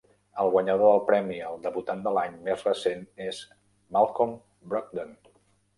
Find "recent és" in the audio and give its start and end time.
2.69-3.45